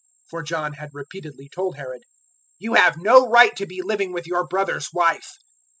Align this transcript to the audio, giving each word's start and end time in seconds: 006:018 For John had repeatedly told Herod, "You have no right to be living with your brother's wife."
006:018 0.25 0.29
For 0.31 0.41
John 0.41 0.73
had 0.73 0.89
repeatedly 0.93 1.47
told 1.47 1.75
Herod, 1.75 2.01
"You 2.57 2.73
have 2.73 2.97
no 2.97 3.29
right 3.29 3.55
to 3.55 3.67
be 3.67 3.83
living 3.83 4.11
with 4.11 4.25
your 4.25 4.47
brother's 4.47 4.89
wife." 4.91 5.29